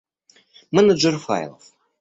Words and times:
Менеджер 0.79 1.19
файлов 1.27 1.73